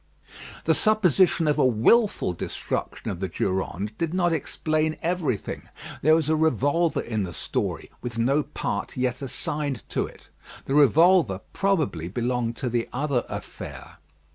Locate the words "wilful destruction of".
1.63-3.19